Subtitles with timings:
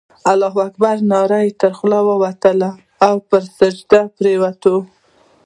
[0.31, 2.69] الله اکبر ناره یې تر خولې ووتله
[3.07, 4.61] او پر سجده پرېوت.